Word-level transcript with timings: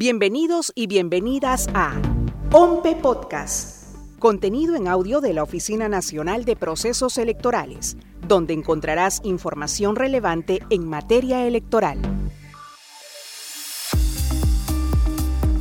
Bienvenidos 0.00 0.70
y 0.76 0.86
bienvenidas 0.86 1.66
a 1.74 2.00
OMPE 2.52 2.94
Podcast, 3.02 3.96
contenido 4.20 4.76
en 4.76 4.86
audio 4.86 5.20
de 5.20 5.32
la 5.32 5.42
Oficina 5.42 5.88
Nacional 5.88 6.44
de 6.44 6.54
Procesos 6.54 7.18
Electorales, 7.18 7.96
donde 8.28 8.54
encontrarás 8.54 9.20
información 9.24 9.96
relevante 9.96 10.60
en 10.70 10.86
materia 10.86 11.44
electoral. 11.48 11.98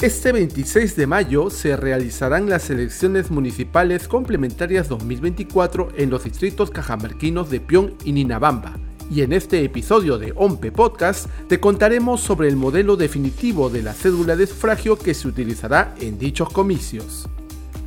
Este 0.00 0.30
26 0.30 0.94
de 0.94 1.08
mayo 1.08 1.50
se 1.50 1.76
realizarán 1.76 2.48
las 2.48 2.70
elecciones 2.70 3.32
municipales 3.32 4.06
complementarias 4.06 4.88
2024 4.88 5.88
en 5.96 6.08
los 6.08 6.22
distritos 6.22 6.70
cajamarquinos 6.70 7.50
de 7.50 7.58
Pion 7.58 7.96
y 8.04 8.12
Ninabamba 8.12 8.78
y 9.10 9.22
en 9.22 9.32
este 9.32 9.64
episodio 9.64 10.18
de 10.18 10.32
OMPE 10.36 10.72
Podcast 10.72 11.26
te 11.48 11.58
contaremos 11.58 12.20
sobre 12.20 12.48
el 12.48 12.56
modelo 12.56 12.96
definitivo 12.96 13.68
de 13.68 13.82
la 13.82 13.92
cédula 13.92 14.36
de 14.36 14.46
sufragio 14.46 14.96
que 14.96 15.14
se 15.14 15.26
utilizará 15.26 15.94
en 16.00 16.18
dichos 16.18 16.50
comicios. 16.50 17.28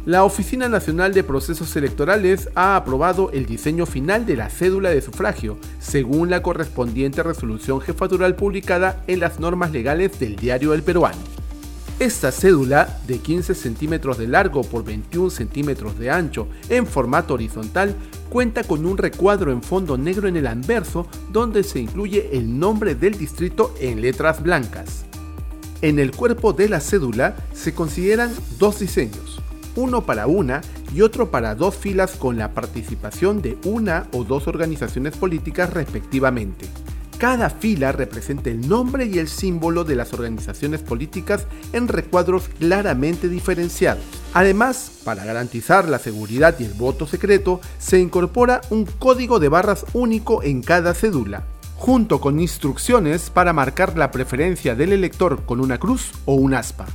La 0.05 0.25
Oficina 0.25 0.67
Nacional 0.67 1.13
de 1.13 1.23
Procesos 1.23 1.73
Electorales 1.77 2.49
ha 2.55 2.75
aprobado 2.75 3.31
el 3.31 3.45
diseño 3.45 3.85
final 3.85 4.25
de 4.25 4.35
la 4.35 4.49
cédula 4.49 4.89
de 4.89 5.01
sufragio, 5.01 5.57
según 5.79 6.29
la 6.29 6.41
correspondiente 6.41 7.23
resolución 7.23 7.79
jefatural 7.79 8.35
publicada 8.35 9.01
en 9.07 9.21
las 9.21 9.39
normas 9.39 9.71
legales 9.71 10.19
del 10.19 10.35
Diario 10.35 10.71
del 10.71 10.83
Peruano. 10.83 11.32
Esta 11.99 12.31
cédula, 12.31 12.99
de 13.07 13.19
15 13.19 13.53
centímetros 13.53 14.17
de 14.17 14.27
largo 14.27 14.63
por 14.63 14.83
21 14.83 15.29
centímetros 15.29 15.97
de 15.99 16.09
ancho 16.09 16.47
en 16.69 16.87
formato 16.87 17.35
horizontal, 17.35 17.95
cuenta 18.29 18.63
con 18.63 18.85
un 18.85 18.97
recuadro 18.97 19.51
en 19.51 19.61
fondo 19.61 19.95
negro 19.95 20.27
en 20.27 20.35
el 20.35 20.47
anverso 20.47 21.07
donde 21.31 21.63
se 21.63 21.79
incluye 21.79 22.29
el 22.33 22.57
nombre 22.57 22.95
del 22.95 23.17
distrito 23.17 23.75
en 23.79 24.01
letras 24.01 24.41
blancas. 24.41 25.05
En 25.81 25.99
el 25.99 26.11
cuerpo 26.11 26.51
de 26.51 26.67
la 26.67 26.79
cédula 26.79 27.35
se 27.53 27.75
consideran 27.75 28.33
dos 28.57 28.79
diseños, 28.79 29.39
uno 29.75 30.03
para 30.03 30.25
una 30.25 30.61
y 30.95 31.01
otro 31.01 31.29
para 31.29 31.53
dos 31.53 31.75
filas 31.75 32.15
con 32.15 32.37
la 32.37 32.53
participación 32.53 33.41
de 33.41 33.57
una 33.65 34.07
o 34.13 34.23
dos 34.23 34.47
organizaciones 34.47 35.15
políticas 35.15 35.71
respectivamente. 35.71 36.65
Cada 37.17 37.49
fila 37.49 37.91
representa 37.91 38.49
el 38.49 38.67
nombre 38.67 39.05
y 39.05 39.19
el 39.19 39.27
símbolo 39.27 39.83
de 39.83 39.95
las 39.95 40.13
organizaciones 40.13 40.81
políticas 40.81 41.45
en 41.71 41.87
recuadros 41.87 42.49
claramente 42.59 43.29
diferenciados. 43.29 44.03
Además, 44.33 44.91
para 45.03 45.23
garantizar 45.23 45.87
la 45.87 45.99
seguridad 45.99 46.55
y 46.59 46.65
el 46.65 46.73
voto 46.73 47.07
secreto, 47.07 47.61
se 47.79 47.99
incorpora 47.99 48.61
un 48.69 48.85
código 48.85 49.39
de 49.39 49.47
barras 49.47 49.85
único 49.93 50.43
en 50.43 50.61
cada 50.61 50.93
cédula, 50.93 51.43
junto 51.75 52.19
con 52.19 52.39
instrucciones 52.39 53.29
para 53.29 53.53
marcar 53.53 53.97
la 53.97 54.11
preferencia 54.11 54.75
del 54.75 54.91
elector 54.91 55.45
con 55.45 55.59
una 55.59 55.77
cruz 55.77 56.11
o 56.25 56.33
un 56.33 56.53
aspa. 56.53 56.87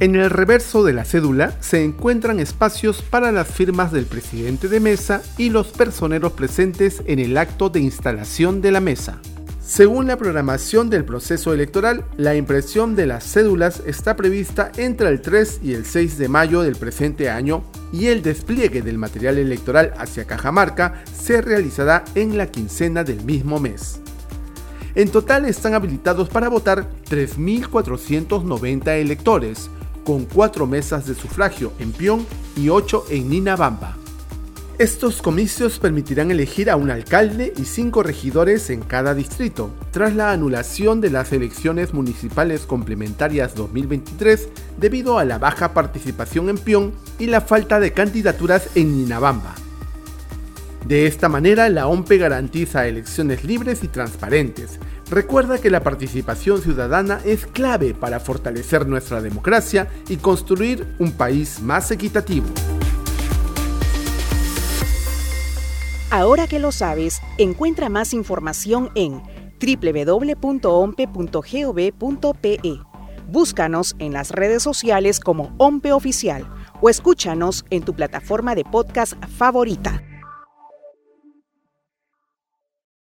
En 0.00 0.16
el 0.16 0.28
reverso 0.28 0.82
de 0.82 0.92
la 0.92 1.04
cédula 1.04 1.56
se 1.60 1.84
encuentran 1.84 2.40
espacios 2.40 3.00
para 3.02 3.30
las 3.30 3.46
firmas 3.46 3.92
del 3.92 4.06
presidente 4.06 4.68
de 4.68 4.80
mesa 4.80 5.22
y 5.38 5.50
los 5.50 5.68
personeros 5.68 6.32
presentes 6.32 7.02
en 7.06 7.20
el 7.20 7.36
acto 7.38 7.70
de 7.70 7.80
instalación 7.80 8.60
de 8.60 8.72
la 8.72 8.80
mesa. 8.80 9.20
Según 9.66 10.06
la 10.06 10.18
programación 10.18 10.90
del 10.90 11.06
proceso 11.06 11.54
electoral, 11.54 12.04
la 12.18 12.36
impresión 12.36 12.94
de 12.94 13.06
las 13.06 13.24
cédulas 13.24 13.82
está 13.86 14.14
prevista 14.14 14.70
entre 14.76 15.08
el 15.08 15.22
3 15.22 15.60
y 15.62 15.72
el 15.72 15.86
6 15.86 16.18
de 16.18 16.28
mayo 16.28 16.60
del 16.60 16.76
presente 16.76 17.30
año 17.30 17.64
y 17.90 18.08
el 18.08 18.22
despliegue 18.22 18.82
del 18.82 18.98
material 18.98 19.38
electoral 19.38 19.94
hacia 19.96 20.26
Cajamarca 20.26 21.02
se 21.18 21.40
realizará 21.40 22.04
en 22.14 22.36
la 22.36 22.48
quincena 22.48 23.04
del 23.04 23.24
mismo 23.24 23.58
mes. 23.58 24.00
En 24.94 25.08
total 25.08 25.46
están 25.46 25.72
habilitados 25.72 26.28
para 26.28 26.50
votar 26.50 26.86
3.490 27.08 29.00
electores, 29.00 29.70
con 30.04 30.26
4 30.26 30.66
mesas 30.66 31.06
de 31.06 31.14
sufragio 31.14 31.72
en 31.78 31.92
Pion 31.92 32.26
y 32.54 32.68
8 32.68 33.06
en 33.08 33.30
Ninabamba. 33.30 34.03
Estos 34.78 35.22
comicios 35.22 35.78
permitirán 35.78 36.32
elegir 36.32 36.68
a 36.68 36.74
un 36.74 36.90
alcalde 36.90 37.52
y 37.56 37.64
cinco 37.64 38.02
regidores 38.02 38.70
en 38.70 38.80
cada 38.80 39.14
distrito, 39.14 39.70
tras 39.92 40.16
la 40.16 40.32
anulación 40.32 41.00
de 41.00 41.10
las 41.10 41.32
elecciones 41.32 41.94
municipales 41.94 42.62
complementarias 42.62 43.54
2023 43.54 44.48
debido 44.76 45.20
a 45.20 45.24
la 45.24 45.38
baja 45.38 45.74
participación 45.74 46.48
en 46.48 46.58
Pion 46.58 46.92
y 47.20 47.26
la 47.26 47.40
falta 47.40 47.78
de 47.78 47.92
candidaturas 47.92 48.70
en 48.74 48.98
Ninabamba. 48.98 49.54
De 50.88 51.06
esta 51.06 51.28
manera, 51.28 51.68
la 51.68 51.86
OMPE 51.86 52.18
garantiza 52.18 52.88
elecciones 52.88 53.44
libres 53.44 53.84
y 53.84 53.88
transparentes. 53.88 54.80
Recuerda 55.08 55.58
que 55.58 55.70
la 55.70 55.84
participación 55.84 56.60
ciudadana 56.60 57.20
es 57.24 57.46
clave 57.46 57.94
para 57.94 58.18
fortalecer 58.18 58.88
nuestra 58.88 59.22
democracia 59.22 59.86
y 60.08 60.16
construir 60.16 60.84
un 60.98 61.12
país 61.12 61.60
más 61.60 61.92
equitativo. 61.92 62.46
Ahora 66.14 66.46
que 66.46 66.60
lo 66.60 66.70
sabes, 66.70 67.20
encuentra 67.38 67.88
más 67.88 68.14
información 68.14 68.92
en 68.94 69.20
www.ompe.gov.pe. 69.60 71.00
Búscanos 73.26 73.96
en 73.98 74.12
las 74.12 74.30
redes 74.30 74.62
sociales 74.62 75.18
como 75.18 75.52
OMPE 75.58 75.92
Oficial 75.92 76.48
o 76.80 76.88
escúchanos 76.88 77.64
en 77.70 77.82
tu 77.82 77.94
plataforma 77.94 78.54
de 78.54 78.62
podcast 78.62 79.14
favorita. 79.26 80.04